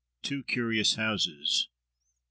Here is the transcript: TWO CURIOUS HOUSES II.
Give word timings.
TWO 0.23 0.41
CURIOUS 0.41 0.95
HOUSES 0.95 1.67
II. 1.69 1.73